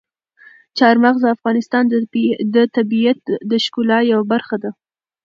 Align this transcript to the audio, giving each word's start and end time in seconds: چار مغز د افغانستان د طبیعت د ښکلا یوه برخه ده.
چار 0.77 0.95
مغز 1.03 1.21
د 1.23 1.27
افغانستان 1.35 1.83
د 2.55 2.55
طبیعت 2.75 3.21
د 3.51 3.53
ښکلا 3.63 3.99
یوه 4.11 4.25
برخه 4.33 4.55
ده. 4.63 4.71